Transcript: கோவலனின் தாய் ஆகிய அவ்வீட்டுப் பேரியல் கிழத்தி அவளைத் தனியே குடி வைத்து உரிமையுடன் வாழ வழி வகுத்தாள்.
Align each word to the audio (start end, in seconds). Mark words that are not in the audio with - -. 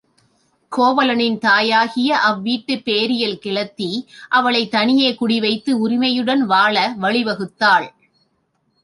கோவலனின் 0.77 1.37
தாய் 1.37 1.71
ஆகிய 1.71 2.17
அவ்வீட்டுப் 2.17 2.83
பேரியல் 2.85 3.39
கிழத்தி 3.45 4.05
அவளைத் 4.29 4.71
தனியே 4.71 5.15
குடி 5.15 5.39
வைத்து 5.39 5.79
உரிமையுடன் 5.79 6.45
வாழ 6.45 6.93
வழி 6.97 7.23
வகுத்தாள். 7.23 7.89